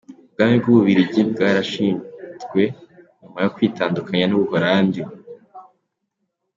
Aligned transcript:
Ubwami 0.29 0.55
bw’u 0.61 0.75
Bubiligi 0.77 1.21
bwarashinzwe 1.31 2.61
nyuma 3.21 3.39
yo 3.45 3.49
kwitandukanya 3.55 4.25
n’u 4.27 4.39
Buholandi. 4.41 5.01